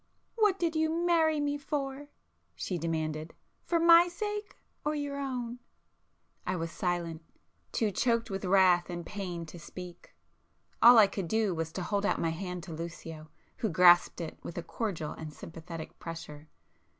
[0.33, 2.07] "What did you marry me for?"
[2.55, 5.59] she demanded—"For my sake or your own?"
[6.47, 10.15] I was silent,—too choked with wrath and pain to speak.
[10.81, 14.39] All I could do was to hold out my hand to Lucio, who grasped it
[14.41, 16.49] with a cordial and sympathetic pressure.